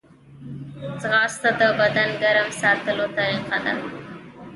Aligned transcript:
ځغاسته 1.01 1.49
د 1.59 1.61
بدن 1.79 2.09
ګرم 2.21 2.49
ساتلو 2.61 3.05
طریقه 3.17 3.57
ده 3.65 3.73